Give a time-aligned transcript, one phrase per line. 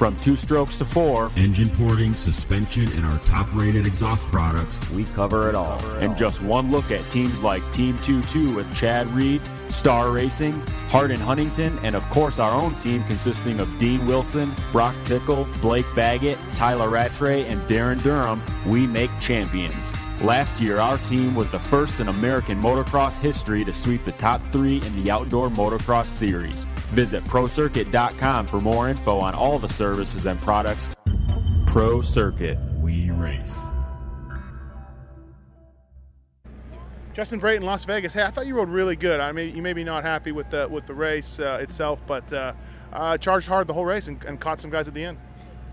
[0.00, 5.04] From two strokes to four, engine porting, suspension, and our top rated exhaust products, we
[5.04, 5.78] cover it all.
[5.96, 10.58] And just one look at teams like Team 2 2 with Chad Reed, Star Racing,
[10.88, 15.46] Hart and Huntington, and of course our own team consisting of Dean Wilson, Broc Tickle,
[15.60, 19.94] Blake Baggett, Tyler Rattray, and Darryn Durham, we make champions.
[20.22, 24.40] Last year, our team was the first in American motocross history to sweep the top
[24.44, 26.64] three in the Outdoor Motocross Series.
[26.90, 30.90] Visit ProCircuit.com for more info on all the services and products.
[31.66, 33.58] Pro Circuit, we race.
[37.12, 38.14] Justin Brayton, Las Vegas.
[38.14, 39.20] Hey, I thought you rode really good.
[39.20, 42.32] I mean, you may be not happy with the with the race uh, itself, but
[42.32, 42.54] uh,
[42.92, 45.18] uh, charged hard the whole race and, and, caught some guys at the end.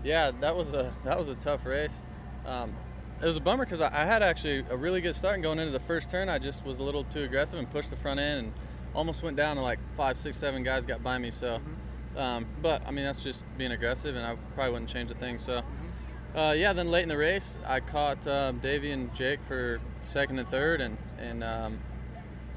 [0.04, 2.02] Yeah, that was a that was a tough race.
[2.46, 2.74] Um,
[3.20, 5.58] it was a bummer because I, I, had actually a really good start and going
[5.58, 6.28] into the first turn.
[6.28, 8.52] I just was a little too aggressive and pushed the front end and
[8.94, 11.30] almost went down and like five, six, seven guys got by me.
[11.30, 12.18] So, mm-hmm.
[12.18, 15.38] um, but I mean that's just being aggressive, and I probably wouldn't change a thing.
[15.38, 16.38] So, mm-hmm.
[16.38, 16.72] uh, yeah.
[16.72, 20.80] Then late in the race, I caught um, Davey and Jake for second and third,
[20.80, 21.80] and and um,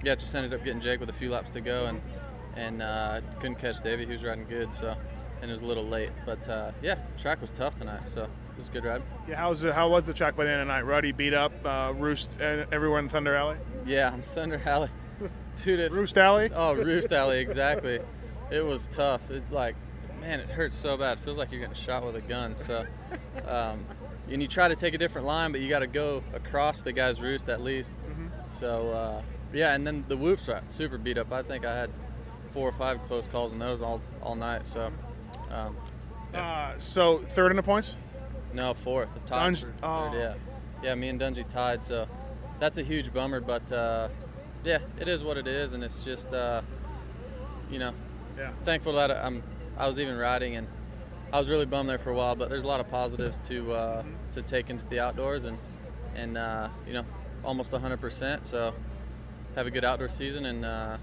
[0.04, 2.02] yeah, just ended up getting Jake with a few laps to go, and
[2.56, 4.06] and uh, couldn't catch Davey.
[4.06, 4.96] He was riding good, so
[5.42, 6.12] and it was a little late.
[6.26, 9.02] But uh, yeah, the track was tough tonight, so it was a good ride.
[9.28, 10.86] Yeah, how's how was the track by the end of the night?
[10.86, 13.58] Ruddy beat up uh, Roost and everyone in Thunder Alley.
[13.86, 14.90] Yeah, I'm Thunder Alley.
[15.64, 16.50] Dude, Roost Alley.
[16.54, 18.00] Oh, Roost Alley, exactly.
[18.50, 19.30] it was tough.
[19.30, 19.76] It like,
[20.20, 21.18] man, it hurts so bad.
[21.18, 22.58] It feels like you're getting shot with a gun.
[22.58, 22.86] So,
[23.46, 23.86] um,
[24.30, 26.94] and you try to take a different line, but you got to go across the
[26.94, 27.96] guy's roost at least.
[27.96, 28.28] Mm-hmm.
[28.52, 29.22] So, uh,
[29.54, 31.32] yeah, and then the whoops were super beat up.
[31.32, 31.90] I think I had
[32.54, 34.68] four or five close calls in those all all night.
[34.68, 34.92] So,
[35.50, 35.76] um,
[36.34, 36.72] yeah.
[36.76, 37.98] uh, so third in the points.
[38.54, 39.14] No, fourth.
[39.14, 40.10] The tied Dunge- oh.
[40.12, 40.34] third, yeah,
[40.84, 40.96] yeah.
[40.96, 41.84] Me and Dungey tied.
[41.84, 42.08] So
[42.60, 43.72] that's a huge bummer, but.
[43.72, 44.10] Uh,
[44.64, 46.62] yeah, it is what it is, and it's just, uh,
[47.70, 47.94] you know,
[48.38, 48.52] yeah.
[48.64, 49.44] thankful that I'm.
[49.78, 50.68] I was even riding, and
[51.34, 52.36] I was really bummed there for a while.
[52.36, 54.30] But there's a lot of positives to uh, mm-hmm.
[54.32, 55.58] to take into the outdoors, and
[56.16, 57.06] and uh, you know,
[57.44, 58.46] almost 100%.
[58.46, 58.74] So
[59.56, 60.98] have a good outdoor season, and uh,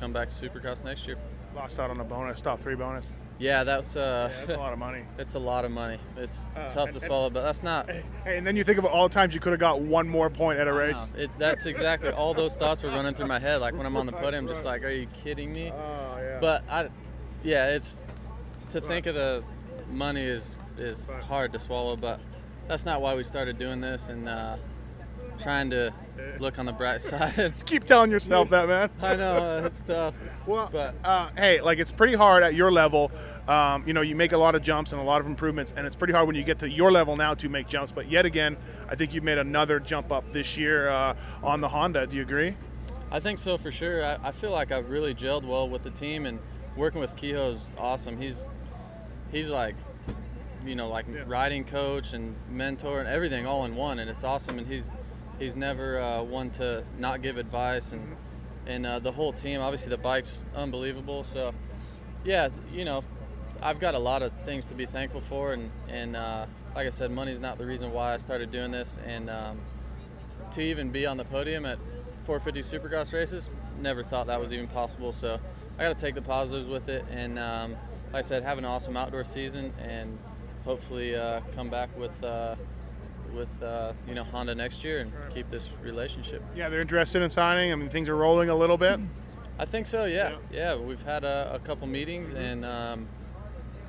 [0.00, 1.16] come back to Supercross next year.
[1.54, 3.06] Lost out on a bonus, top three bonus.
[3.38, 5.04] Yeah, that's uh, yeah, that's a lot of money.
[5.18, 5.98] it's a lot of money.
[6.16, 7.88] It's uh, tough and, to swallow, but that's not.
[7.88, 10.28] Hey, and then you think of all the times you could have got one more
[10.28, 10.96] point at a race.
[11.16, 13.60] It, that's exactly all those thoughts were running through my head.
[13.60, 15.70] Like when I'm on the podium, just like, are you kidding me?
[15.70, 16.38] Oh yeah.
[16.40, 16.88] But I,
[17.44, 18.04] yeah, it's
[18.70, 19.44] to think of the
[19.90, 22.20] money is is hard to swallow, but
[22.66, 24.56] that's not why we started doing this, and uh,
[25.38, 25.92] trying to
[26.38, 27.52] look on the bright side.
[27.66, 28.90] Keep telling yourself that, man.
[29.00, 30.14] I know it's tough.
[30.46, 33.10] Well, but uh, hey, like it's pretty hard at your level.
[33.46, 35.86] Um, you know, you make a lot of jumps and a lot of improvements, and
[35.86, 37.92] it's pretty hard when you get to your level now to make jumps.
[37.92, 38.56] But yet again,
[38.88, 42.06] I think you've made another jump up this year uh, on the Honda.
[42.06, 42.56] Do you agree?
[43.10, 44.04] I think so for sure.
[44.04, 46.38] I, I, feel like I've really gelled well with the team, and
[46.76, 48.20] working with Kehoe is awesome.
[48.20, 48.46] He's
[49.32, 49.74] he's like
[50.66, 51.22] you know like yeah.
[51.26, 54.58] riding coach and mentor and everything all in one, and it's awesome.
[54.58, 54.88] And he's
[55.38, 58.16] he's never uh, one to not give advice and
[58.66, 59.60] and uh, the whole team.
[59.60, 61.24] Obviously, the bike's unbelievable.
[61.24, 61.54] So,
[62.24, 63.02] yeah, you know,
[63.62, 66.90] I've got a lot of things to be thankful for, and and uh, like I
[66.90, 69.60] said, money's not the reason why I started doing this, and um,
[70.52, 71.78] to even be on the podium at
[72.24, 73.48] 450 Supercross races,
[73.80, 75.12] never thought that was even possible.
[75.12, 75.40] So,
[75.78, 77.72] I got to take the positives with it, and um,
[78.12, 80.18] like I said, have an awesome outdoor season, and
[80.64, 82.56] hopefully uh, come back with uh,
[83.34, 86.42] with uh, you know Honda next year and keep this relationship.
[86.54, 87.72] Yeah, they're interested in signing.
[87.72, 89.00] I mean, things are rolling a little bit.
[89.58, 90.04] I think so.
[90.04, 90.36] Yeah, yeah.
[90.50, 92.42] yeah we've had a, a couple meetings, mm-hmm.
[92.42, 93.08] and um,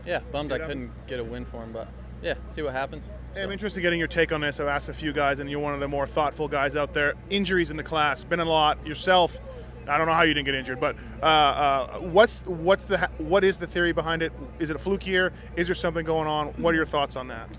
[0.06, 1.88] yeah, bummed I couldn't get a win for him, but
[2.22, 3.08] yeah, see what happens.
[3.34, 3.44] Hey, so.
[3.44, 4.60] I'm interested in getting your take on this.
[4.60, 7.14] I've asked a few guys, and you're one of the more thoughtful guys out there.
[7.30, 9.40] Injuries in the class, been a lot yourself.
[9.88, 13.44] I don't know how you didn't get injured, but uh, uh, what's what's the what
[13.44, 14.32] is the theory behind it?
[14.60, 15.34] Is it a fluke year?
[15.56, 16.48] Is there something going on?
[16.62, 17.50] What are your thoughts on that?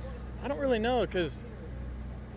[0.42, 1.44] I don't really know because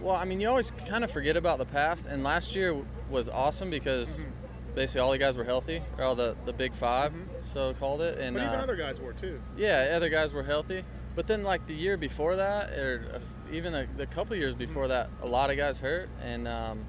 [0.03, 2.75] well, I mean, you always kind of forget about the past, and last year
[3.09, 4.75] was awesome because mm-hmm.
[4.75, 7.41] basically all the guys were healthy, or all the, the big 5 mm-hmm.
[7.41, 8.19] so called it.
[8.19, 9.41] And but even uh, other guys were too.
[9.57, 10.83] Yeah, other guys were healthy.
[11.15, 13.21] But then, like the year before that, or
[13.51, 14.89] even a, a couple years before mm-hmm.
[14.89, 16.85] that, a lot of guys hurt, and um,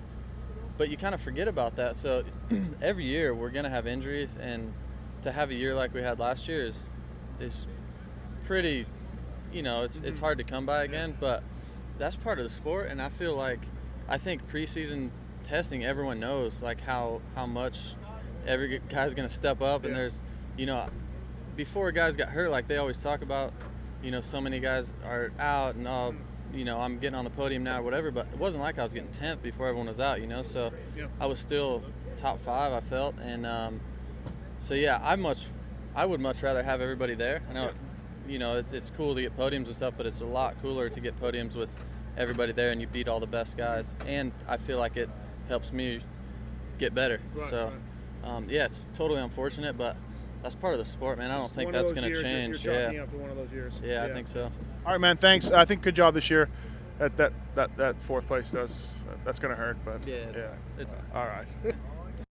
[0.76, 1.94] but you kind of forget about that.
[1.94, 2.24] So
[2.82, 4.74] every year we're gonna have injuries, and
[5.22, 6.92] to have a year like we had last year is
[7.38, 7.68] is
[8.44, 8.86] pretty,
[9.52, 10.24] you know, it's it's mm-hmm.
[10.24, 11.44] hard to come by again, but
[11.98, 13.60] that's part of the sport, and I feel like
[14.08, 15.10] I think preseason
[15.44, 17.94] testing, everyone knows like how how much
[18.46, 19.88] every guy's going to step up, yeah.
[19.88, 20.22] and there's
[20.56, 20.88] you know,
[21.56, 23.52] before guys got hurt, like they always talk about,
[24.02, 26.14] you know, so many guys are out and all,
[26.52, 28.10] you know, I'm getting on the podium now or whatever.
[28.10, 30.42] But it wasn't like I was getting 10th before everyone was out, you know.
[30.42, 31.06] So Yeah.
[31.20, 31.82] I was still
[32.16, 33.80] top five, I felt, and um,
[34.60, 35.46] so yeah, I much,
[35.94, 37.42] I would much rather have everybody there.
[37.50, 37.70] I know,
[38.28, 40.88] you know, it's, it's cool to get podiums and stuff, but it's a lot cooler
[40.88, 41.68] to get podiums with
[42.16, 43.96] everybody there and you beat all the best guys.
[44.06, 45.08] And I feel like it
[45.48, 46.00] helps me
[46.78, 47.20] get better.
[47.34, 47.72] Right, so,
[48.22, 49.96] um, yeah, it's totally unfortunate, but
[50.42, 51.30] that's part of the sport, man.
[51.30, 52.64] I don't think One that's going to change.
[52.64, 52.92] You're yeah.
[52.92, 53.72] chalking one of those years.
[53.82, 54.50] yeah, I think so.
[54.84, 55.16] All right, man.
[55.16, 55.50] Thanks.
[55.50, 56.48] I think good job this year.
[56.98, 60.82] That that that, that fourth place does that's going to hurt, but Yeah, it's- yeah.
[60.82, 61.46] it's- all right.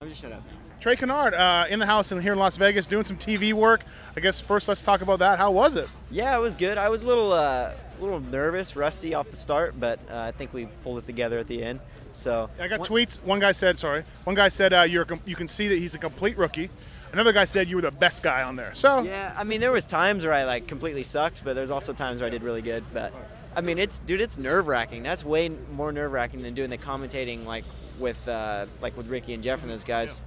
[0.01, 0.43] I'm just shut up.
[0.81, 3.83] Trey Canard uh, in the house and here in Las Vegas doing some TV work.
[4.17, 5.37] I guess first let's talk about that.
[5.37, 5.87] How was it?
[6.09, 6.79] Yeah, it was good.
[6.79, 10.55] I was a little, uh, little nervous, rusty off the start, but uh, I think
[10.55, 11.81] we pulled it together at the end.
[12.13, 13.21] So I got One- tweets.
[13.21, 14.03] One guy said, sorry.
[14.23, 16.71] One guy said uh, you're you can see that he's a complete rookie.
[17.13, 18.73] Another guy said you were the best guy on there.
[18.73, 21.93] So Yeah, I mean, there was times where I like completely sucked, but there's also
[21.93, 22.83] times where I did really good.
[22.91, 23.13] But
[23.55, 25.03] I mean, it's dude, it's nerve wracking.
[25.03, 27.65] That's way more nerve wracking than doing the commentating like
[27.99, 30.21] with uh, like with Ricky and Jeff and those guys.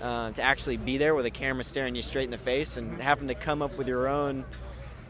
[0.00, 3.00] Uh, to actually be there with a camera staring you straight in the face and
[3.02, 4.44] having to come up with your own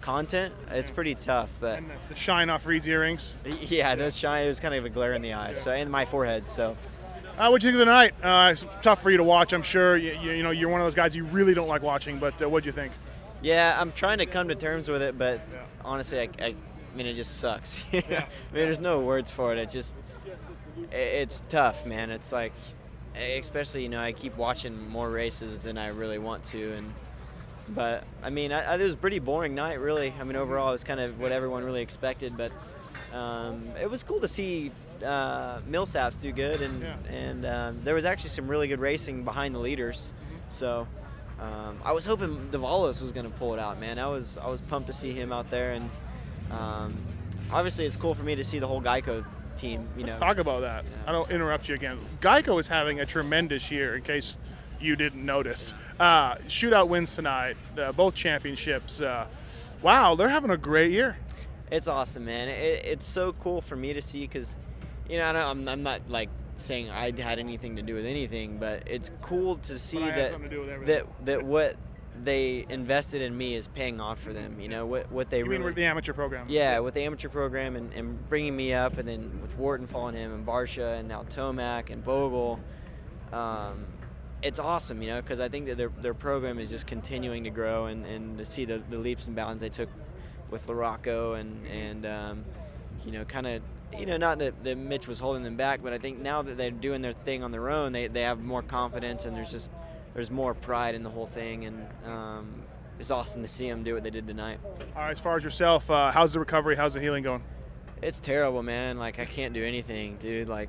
[0.01, 1.51] content, it's pretty tough.
[1.61, 3.35] But and the shine off Reed's earrings.
[3.61, 4.45] yeah, those shine.
[4.45, 6.47] It was kind of a glare in the eyes, So and my forehead.
[6.47, 6.77] So.
[7.39, 8.15] Uh, what'd you think of the night?
[8.23, 9.97] Uh, it's tough for you to watch, I'm sure.
[9.97, 12.43] You, you, you know, you're one of those guys you really don't like watching, but
[12.43, 12.93] uh, what'd you think?
[13.43, 15.41] Yeah, I'm trying to come to terms with it, but
[15.85, 16.55] honestly, I, I, I
[16.97, 17.85] mean, it just sucks.
[17.93, 18.05] I mean,
[18.53, 19.59] there's no words for it.
[19.59, 19.95] It just,
[20.91, 22.11] i- it's tough, man.
[22.11, 22.53] It's like,
[23.23, 26.93] especially you know, I keep watching more races than I really want to, and
[27.69, 30.13] but I mean, I, I, it was a pretty boring night, really.
[30.19, 32.51] I mean, overall, it was kind of what everyone really expected, but
[33.13, 34.71] um, it was cool to see
[35.05, 36.97] uh, Millsaps do good, and Yeah.
[37.11, 40.13] and um, there was actually some really good racing behind the leaders.
[40.49, 40.87] So
[41.41, 43.99] um, I was hoping Davalos was going to pull it out, man.
[43.99, 45.91] I was I was pumped to see him out there, and
[46.51, 46.97] um,
[47.53, 49.25] obviously it's cool for me to see the whole Geico
[49.59, 49.89] team.
[49.97, 50.85] You know, Let's talk about that.
[51.07, 51.99] I don't interrupt you again.
[52.21, 54.37] Geico is having a tremendous year, in case
[54.81, 55.75] you didn't notice.
[55.99, 59.01] Uh, shootout wins tonight, uh, both championships.
[59.01, 59.27] Uh,
[59.83, 61.17] wow, they're having a great year.
[61.71, 62.49] it's awesome, man.
[62.49, 64.57] It, it's so cool for me to see because,
[65.09, 68.07] you know, I don't, I'm, I'm not like saying I had anything to do with
[68.07, 70.95] anything, but it's cool to see that to do with everything.
[70.95, 71.77] that that what
[72.25, 74.61] they invested in me is paying off for them.
[74.61, 76.47] You know what what they You mean with the amateur program?
[76.49, 80.15] Yeah, with the amateur program and, and bringing me up, and then with Wharton following
[80.17, 82.61] him, and Barcia, and now Tomac and Bogle,
[83.33, 83.87] um,
[84.43, 87.51] it's awesome, you know, because I think that their, their program is just continuing to
[87.51, 89.89] grow, and, and to see the, the leaps and bounds they took
[90.51, 92.45] with Larocco, and and um,
[93.05, 93.63] you know, kind of.
[93.99, 96.59] You know, not that, that Mitch was holding them back, but I think now that
[96.59, 99.73] they're doing their thing on their own, they, they have more confidence and there's just
[100.15, 102.63] there's more pride in the whole thing, and um,
[102.99, 104.59] it's awesome to see them do what they did tonight.
[104.97, 106.77] All right, as far as yourself, uh, how's the recovery?
[106.77, 107.43] How's the healing going?
[108.03, 108.99] It's terrible, man.
[108.99, 110.49] Like I can't do anything, dude.
[110.49, 110.69] Like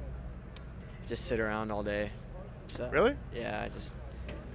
[1.08, 2.12] just sit around all day.
[2.68, 3.16] So, Really?
[3.34, 3.94] Yeah, I just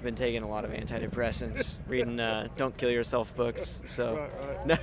[0.05, 3.83] been taking a lot of antidepressants, reading uh, "Don't Kill Yourself" books.
[3.87, 4.29] So
[4.67, 4.77] no,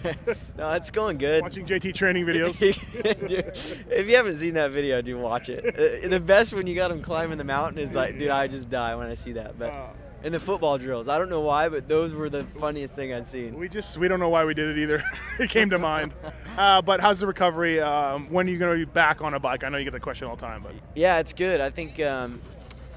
[0.57, 1.44] no, it's going good.
[1.44, 2.57] Watching JT training videos.
[3.27, 3.51] dude,
[3.89, 5.65] if you haven't seen that video, do watch it.
[5.65, 8.69] Uh, The best when you got him climbing the mountain is like, dude, I just
[8.69, 9.57] die when I see that.
[9.57, 9.88] But Uh,
[10.23, 13.25] in the football drills, I don't know why, but those were the funniest thing I've
[13.25, 13.57] seen.
[13.57, 15.03] we just we don't know why we did it either.
[15.39, 16.13] it came to mind.
[16.57, 17.79] Uh, but how's the recovery?
[17.79, 19.63] Um, when are you going to be back on a bike?
[19.63, 21.60] I know you get the question all the time, but Yeah, it's good.
[21.62, 22.39] I think um,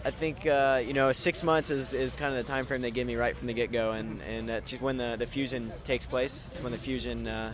[0.05, 2.91] I think uh, you know six months is, is kind of the time frame they
[2.91, 5.73] give me right from the get go, and and that's just when the, the fusion
[5.85, 6.47] takes place.
[6.51, 7.53] It's when the fusion uh,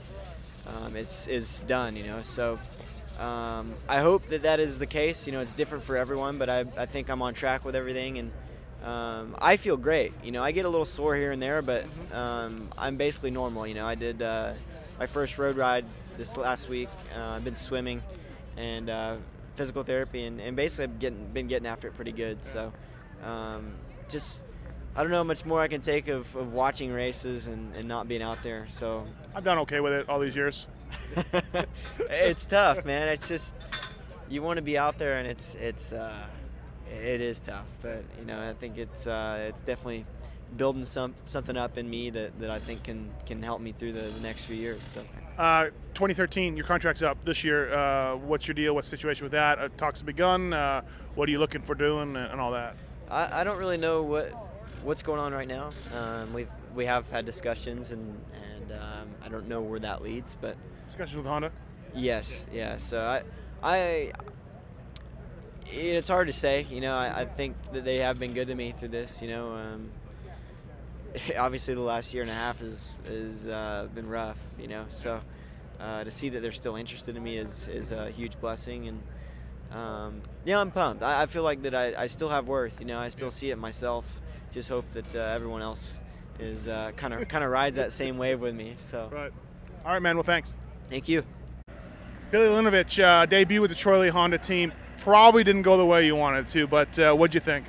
[0.66, 1.96] um, is is done.
[1.96, 2.58] You know, so.
[3.18, 5.26] Um, I hope that that is the case.
[5.26, 8.16] You know, it's different for everyone, but I, I think I'm on track with everything,
[8.16, 8.30] and
[8.82, 10.14] um, I feel great.
[10.24, 13.66] You know, I get a little sore here and there, but um, I'm basically normal.
[13.66, 14.54] You know, I did uh,
[14.98, 15.84] my first road ride
[16.16, 16.88] this last week.
[17.14, 18.00] Uh, I've been swimming
[18.56, 19.16] and uh,
[19.54, 22.44] physical therapy, and, and basically I've getting, been getting after it pretty good.
[22.44, 22.72] So,
[23.24, 23.72] um,
[24.08, 24.44] just
[24.94, 27.86] I don't know how much more I can take of, of watching races and, and
[27.86, 28.66] not being out there.
[28.68, 30.66] So I've done okay with it all these years.
[32.00, 33.08] it's tough, man.
[33.08, 33.54] It's just
[34.28, 36.26] you want to be out there, and it's it's uh,
[36.90, 37.66] it is tough.
[37.82, 40.06] But you know, I think it's uh, it's definitely
[40.56, 43.92] building some something up in me that, that I think can can help me through
[43.92, 44.84] the, the next few years.
[44.84, 45.02] So.
[45.40, 47.72] Uh, 2013, your contract's up this year.
[47.72, 48.74] Uh, what's your deal?
[48.74, 49.58] What's the situation with that?
[49.58, 50.52] Uh, talks have begun.
[50.52, 50.82] Uh,
[51.14, 52.76] what are you looking for doing and, and all that?
[53.10, 54.34] I, I don't really know what
[54.82, 55.70] what's going on right now.
[55.96, 60.36] Um, we've we have had discussions and and um, I don't know where that leads,
[60.38, 61.52] but Discussions with Honda.
[61.94, 62.76] yes, yeah.
[62.76, 63.22] So I
[63.62, 64.12] I
[65.64, 66.66] it's hard to say.
[66.68, 69.22] You know, I, I think that they have been good to me through this.
[69.22, 69.90] You know, um,
[71.38, 74.86] obviously the last year and a half has has uh, been rough, you know.
[74.90, 75.20] So
[75.78, 79.76] uh, to see that they're still interested in me is is a huge blessing, and
[79.76, 81.02] um, yeah, I'm pumped.
[81.02, 82.80] I, I feel like that I, I, still have worth.
[82.80, 84.04] You know, I still see it myself.
[84.50, 86.00] Just hope that uh, everyone else
[86.38, 88.74] is kind of kind of rides that same wave with me.
[88.78, 89.32] So right.
[89.84, 90.16] All right, man.
[90.16, 90.50] Well, thanks.
[90.88, 91.22] Thank you.
[92.30, 94.72] Billy Laninovich, uh, debut with the Troy Lee Honda team.
[94.98, 97.66] Probably didn't go the way you wanted to, but uh, what'd you think?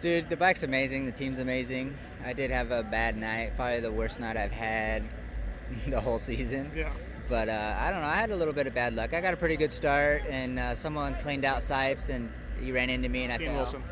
[0.00, 1.06] Dude, the bike's amazing.
[1.06, 1.96] The team's amazing.
[2.24, 5.04] I did have a bad night, probably the worst night I've had
[5.86, 6.70] the whole season.
[6.74, 6.90] Yeah.
[7.28, 8.06] But uh, I don't know.
[8.06, 9.14] I had a little bit of bad luck.
[9.14, 12.90] I got a pretty good start, and uh, someone cleaned out Sipes, and he ran
[12.90, 13.54] into me, and I fell.
[13.54, 13.82] Wilson.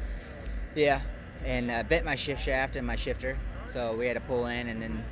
[0.74, 1.00] Yeah,
[1.44, 4.68] and uh, bent my shift shaft and my shifter, so we had to pull in,
[4.68, 5.04] and then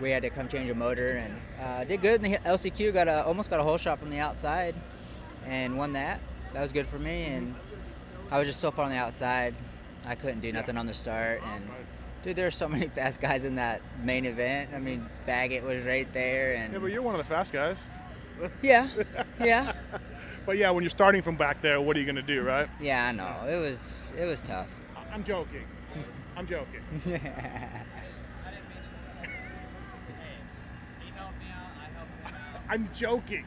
[0.00, 2.92] we had to come change a motor, and uh, did good in the LCQ.
[2.92, 4.74] Got a almost got a hole shot from the outside,
[5.46, 6.20] and won that.
[6.52, 7.54] That was good for me, and
[8.30, 9.54] I was just so far on the outside,
[10.04, 11.68] I couldn't do nothing on the start, and
[12.22, 14.70] Dude, there are so many fast guys in that main event.
[14.74, 17.82] I mean, Baggett was right there, and yeah, but you're one of the fast guys.
[18.62, 18.88] yeah,
[19.40, 19.72] yeah.
[20.46, 22.68] but yeah, when you're starting from back there, what are you gonna do, right?
[22.80, 23.46] Yeah, I know.
[23.46, 24.68] It was it was tough.
[25.12, 25.66] I'm joking.
[26.36, 26.82] I'm joking.
[32.68, 33.44] I'm joking.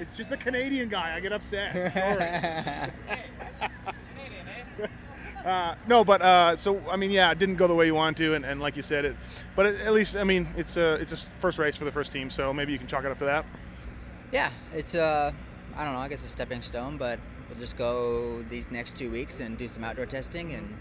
[0.00, 1.14] it's just a Canadian guy.
[1.14, 2.92] I get upset.
[5.44, 8.16] Uh, no, but uh, so I mean, yeah, it didn't go the way you wanted
[8.18, 9.16] to, and, and like you said, it.
[9.56, 12.30] But at least I mean, it's a it's a first race for the first team,
[12.30, 13.44] so maybe you can chalk it up to that.
[14.30, 15.32] Yeah, it's uh,
[15.76, 17.18] I don't know, I guess a stepping stone, but
[17.48, 20.76] we'll just go these next two weeks and do some outdoor testing and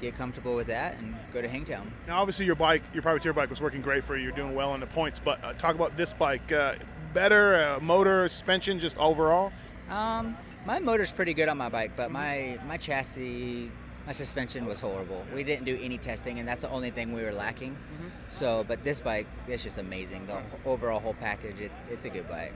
[0.00, 1.92] get comfortable with that and go to Hangtown.
[2.06, 4.24] Now, obviously, your bike, your privateer bike, was working great for you.
[4.24, 6.50] You're doing well in the points, but uh, talk about this bike.
[6.50, 6.74] Uh,
[7.12, 9.52] better uh, motor, suspension, just overall.
[9.88, 10.36] Um,
[10.66, 13.70] my motor's pretty good on my bike, but my my chassis
[14.06, 15.24] my suspension was horrible.
[15.34, 17.72] We didn't do any testing, and that's the only thing we were lacking.
[17.72, 18.08] Mm-hmm.
[18.28, 20.26] So, but this bike, it's just amazing.
[20.26, 22.52] The overall whole package, it, it's a good bike.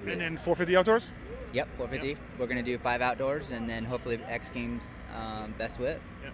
[0.00, 0.12] Really.
[0.12, 1.04] And then 450 outdoors.
[1.52, 2.08] Yep, 450.
[2.08, 2.18] Yep.
[2.38, 6.00] We're gonna do five outdoors, and then hopefully X Games um, best whip.
[6.22, 6.32] Yep.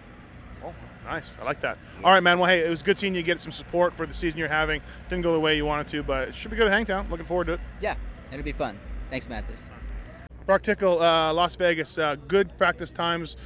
[0.63, 0.73] Oh,
[1.05, 1.37] nice.
[1.39, 1.77] I like that.
[1.99, 2.05] Yeah.
[2.05, 2.39] All right, man.
[2.39, 4.81] Well, hey, it was good seeing you get some support for the season you're having.
[5.09, 7.09] Didn't go the way you wanted to, but it should be good at Hangtown.
[7.09, 7.59] Looking forward to it.
[7.81, 7.95] Yeah,
[8.31, 8.79] it'll be fun.
[9.09, 9.63] Thanks, Matthes.
[10.45, 11.97] Broc Tickle, uh, Las Vegas.
[11.97, 13.37] Uh, good practice times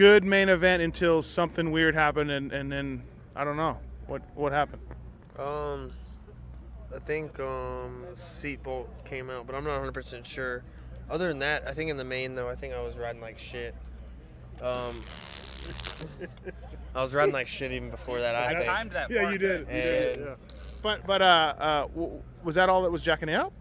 [0.00, 3.02] good main event until something weird happened, and, and then
[3.36, 4.80] I don't know what what happened.
[5.38, 5.92] Um,
[6.94, 10.64] I think um, seat bolt came out, but I'm not 100 percent sure.
[11.10, 13.38] Other than that, I think in the main though, I think I was riding like
[13.38, 13.74] shit.
[14.62, 14.94] Um,
[16.94, 18.34] I was riding like shit even before that.
[18.34, 19.10] I, I timed that.
[19.10, 19.60] Yeah, you did.
[19.60, 20.34] You did yeah.
[20.82, 21.88] But but uh, uh,
[22.42, 23.52] was that all that was jacking up?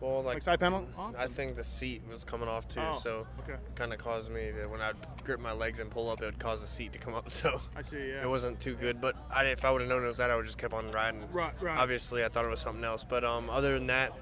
[0.00, 0.86] Well, like, like side panel.
[1.16, 3.58] I think the seat was coming off too, oh, so okay.
[3.74, 6.38] kind of caused me to when I'd grip my legs and pull up, it would
[6.38, 7.30] cause the seat to come up.
[7.36, 7.98] So I see.
[7.98, 8.22] Yeah.
[8.22, 10.36] It wasn't too good, but I, if I would have known it was that, I
[10.36, 11.22] would just kept on riding.
[11.32, 11.76] Right, right.
[11.76, 14.16] Obviously, I thought it was something else, but um, other than that,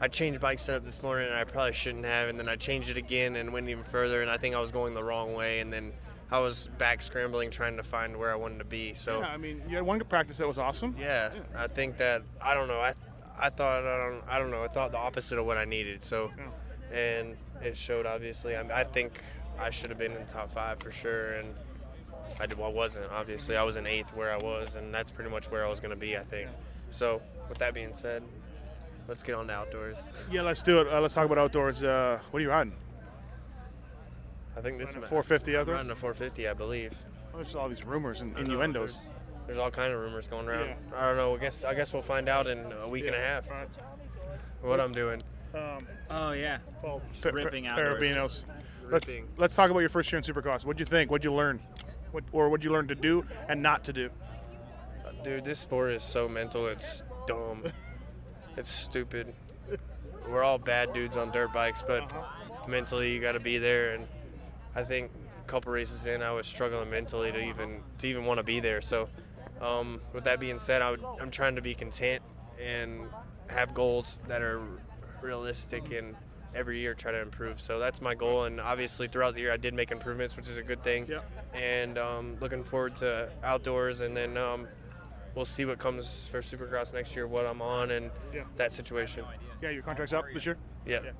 [0.00, 2.90] I changed bike setup this morning, and I probably shouldn't have, and then I changed
[2.90, 5.60] it again and went even further, and I think I was going the wrong way,
[5.60, 5.92] and then.
[6.30, 8.94] I was back scrambling trying to find where I wanted to be.
[8.94, 10.96] So yeah, I mean, you had one good practice that was awesome.
[10.98, 12.80] Yeah, yeah, I think that I don't know.
[12.80, 12.94] I
[13.38, 16.02] I thought I don't I don't know I thought the opposite of what I needed.
[16.02, 16.30] So,
[16.92, 18.56] and it showed obviously.
[18.56, 19.20] I, I, think
[19.58, 21.54] I should have been in the top five for sure, and
[22.40, 22.58] I did.
[22.58, 23.56] Well, wasn't obviously.
[23.56, 25.90] I was in eighth where I was, and that's pretty much where I was going
[25.90, 26.16] to be.
[26.16, 26.48] I think.
[26.90, 28.22] So, with that being said,
[29.08, 30.10] let's get on to outdoors.
[30.30, 30.88] Yeah, let's do it.
[30.88, 31.82] Uh, let's talk about outdoors.
[31.82, 32.74] Uh, what are you riding?
[34.56, 35.76] I think this is 450 outdoors.
[35.76, 36.92] Riding a 450, I believe.
[37.34, 38.96] There's all these rumors and innuendos
[39.46, 40.68] there's all kind of rumors going around.
[40.68, 40.74] Yeah.
[40.96, 41.34] I don't know.
[41.34, 43.12] I guess I guess we'll find out in a week yeah.
[43.12, 43.68] and a half right.
[44.62, 45.22] what I'm doing.
[45.54, 47.78] Um, oh yeah, well, ripping out.
[47.78, 48.44] Parabinos.
[48.90, 50.64] Let's let's talk about your first year in Supercross.
[50.64, 51.10] What'd you think?
[51.10, 51.60] What'd you learn?
[52.12, 54.10] What or what'd you learn to do and not to do?
[55.04, 56.66] Uh, dude, this sport is so mental.
[56.66, 57.64] It's dumb.
[58.56, 59.32] it's stupid.
[60.28, 62.66] We're all bad dudes on dirt bikes, but uh-huh.
[62.68, 63.94] mentally you got to be there.
[63.94, 64.06] And
[64.74, 65.10] I think
[65.40, 68.60] a couple races in, I was struggling mentally to even to even want to be
[68.60, 68.80] there.
[68.80, 69.08] So
[69.64, 72.22] um, with that being said, I am trying to be content
[72.62, 73.02] and
[73.48, 74.60] have goals that are
[75.22, 76.14] realistic and
[76.54, 77.60] every year try to improve.
[77.60, 78.44] So that's my goal.
[78.44, 81.06] And obviously, throughout the year, I did make improvements, which is a good thing.
[81.08, 81.30] Yep.
[81.54, 84.68] And um, looking forward to outdoors, and then um,
[85.34, 88.44] we'll see what comes for Supercross next year, what I'm on, and yeah.
[88.56, 89.24] that situation.
[89.62, 90.58] Yeah, your contract's up this year.
[90.86, 91.00] Yeah.
[91.04, 91.10] yeah.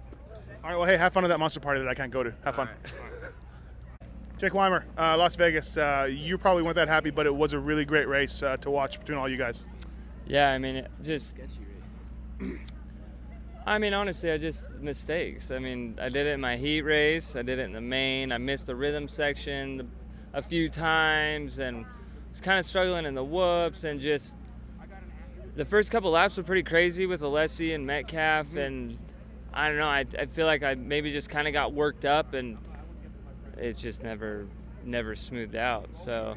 [0.63, 0.77] All right.
[0.77, 2.33] Well, hey, have fun at that monster party that I can't go to.
[2.45, 2.69] Have fun.
[4.39, 5.77] Jake Weimer, uh, Las Vegas.
[5.77, 8.71] Uh, you probably weren't that happy, but it was a really great race uh, to
[8.71, 9.63] watch between all you guys.
[10.27, 11.37] Yeah, I mean, it just.
[13.67, 15.51] I mean, honestly, I just mistakes.
[15.51, 17.37] I mean, I did it in my heat race.
[17.37, 18.33] I did it in the main.
[18.33, 19.91] I missed the rhythm section
[20.33, 21.87] a few times, and
[22.35, 24.37] was kind of struggling in the whoops and just
[25.55, 28.99] the first couple laps were pretty crazy with Alessi and Metcalf and
[29.53, 29.87] I don't know.
[29.87, 32.59] I, I feel like I maybe just kind of got worked up and
[33.59, 34.47] it just never
[34.85, 35.95] never smoothed out.
[35.95, 36.37] So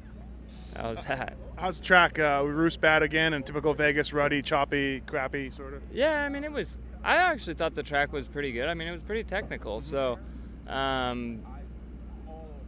[0.74, 1.36] that was that.
[1.56, 2.18] How's the track?
[2.18, 5.82] Uh, roost bad again and typical Vegas, ruddy, choppy, crappy sort of.
[5.92, 6.78] Yeah, I mean it was.
[7.02, 8.68] I actually thought the track was pretty good.
[8.68, 9.80] I mean it was pretty technical.
[9.80, 10.18] So,
[10.66, 11.44] um,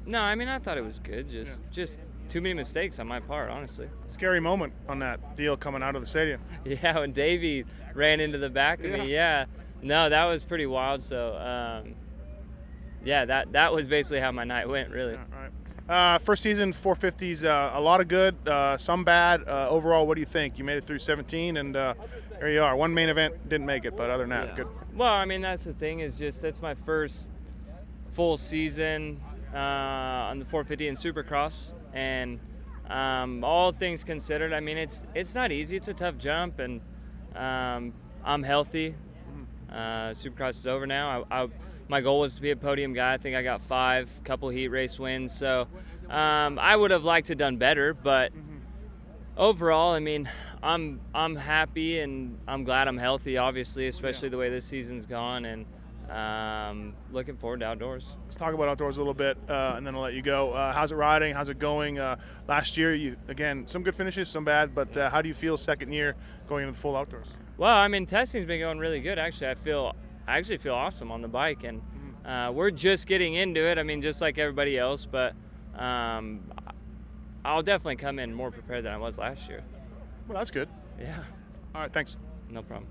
[0.06, 1.28] no, I mean I thought it was good.
[1.28, 1.68] Just yeah.
[1.70, 3.88] just too many mistakes on my part, honestly.
[4.10, 6.40] Scary moment on that deal coming out of the stadium.
[6.64, 8.96] Yeah, when Davey ran into the back of yeah.
[8.98, 9.12] me.
[9.12, 9.44] Yeah,
[9.80, 11.02] no, that was pretty wild.
[11.02, 11.94] So, um,
[13.04, 15.14] yeah, that that was basically how my night went, really.
[15.14, 15.48] Yeah,
[15.88, 19.48] uh, first season 450s, uh, a lot of good, uh, some bad.
[19.48, 20.58] Uh, overall, what do you think?
[20.58, 21.94] You made it through 17, and uh,
[22.38, 22.76] there you are.
[22.76, 24.56] One main event didn't make it, but other than that, yeah.
[24.56, 24.68] good.
[24.94, 27.30] Well, I mean, that's the thing is just that's my first
[28.12, 29.22] full season
[29.54, 32.38] uh, on the 450 and Supercross, and
[32.90, 35.76] um, all things considered, I mean, it's it's not easy.
[35.76, 36.82] It's a tough jump, and
[37.34, 38.94] um, I'm healthy.
[39.70, 39.74] Mm-hmm.
[40.12, 41.24] Supercross is over now.
[41.30, 41.48] I, I
[41.88, 43.14] my goal was to be a podium guy.
[43.14, 45.36] I think I got five, couple heat race wins.
[45.36, 45.66] So
[46.08, 48.32] um, I would have liked to done better, but
[49.36, 50.28] overall, I mean,
[50.62, 53.38] I'm I'm happy and I'm glad I'm healthy.
[53.38, 54.32] Obviously, especially yeah.
[54.32, 55.66] the way this season's gone, and
[56.10, 58.16] um, looking forward to outdoors.
[58.26, 60.52] Let's talk about outdoors a little bit, uh, and then I'll let you go.
[60.52, 61.34] Uh, how's it riding?
[61.34, 61.98] How's it going?
[61.98, 62.16] Uh,
[62.46, 65.56] last year, you again some good finishes, some bad, but uh, how do you feel
[65.56, 66.16] second year
[66.48, 67.28] going into the full outdoors?
[67.56, 69.18] Well, I mean, testing's been going really good.
[69.18, 69.96] Actually, I feel
[70.28, 71.80] I actually feel awesome on the bike, and
[72.26, 73.78] uh, we're just getting into it.
[73.78, 75.34] I mean, just like everybody else, but
[75.74, 76.40] um,
[77.46, 79.62] I'll definitely come in more prepared than I was last year.
[80.28, 80.68] Well, that's good.
[81.00, 81.24] Yeah.
[81.74, 82.16] All right, thanks.
[82.50, 82.86] No problem.